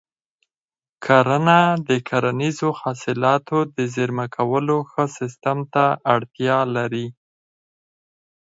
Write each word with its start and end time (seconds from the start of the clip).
کرنه 1.05 1.59
د 1.87 1.89
کرنیزو 2.09 2.69
حاصلاتو 2.81 3.57
د 3.75 3.77
زېرمه 3.93 4.25
کولو 4.35 4.77
ښه 4.89 5.03
سیستم 5.17 5.57
ته 5.73 5.85
اړتیا 6.15 6.57
لري. 6.75 7.07